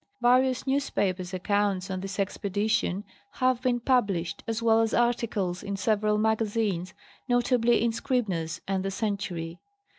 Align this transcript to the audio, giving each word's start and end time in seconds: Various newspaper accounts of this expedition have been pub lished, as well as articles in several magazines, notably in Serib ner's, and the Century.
Various 0.19 0.65
newspaper 0.65 1.21
accounts 1.31 1.91
of 1.91 2.01
this 2.01 2.17
expedition 2.19 3.03
have 3.33 3.61
been 3.61 3.79
pub 3.79 4.07
lished, 4.07 4.39
as 4.47 4.59
well 4.59 4.81
as 4.81 4.95
articles 4.95 5.61
in 5.61 5.77
several 5.77 6.17
magazines, 6.17 6.95
notably 7.29 7.83
in 7.83 7.91
Serib 7.91 8.27
ner's, 8.27 8.61
and 8.67 8.83
the 8.83 8.89
Century. 8.89 9.59